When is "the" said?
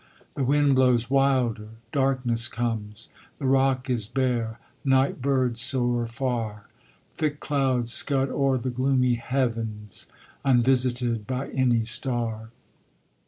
0.33-0.43, 3.37-3.45, 8.57-8.71